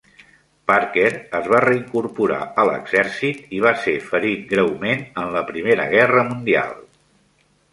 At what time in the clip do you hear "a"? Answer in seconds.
2.63-2.65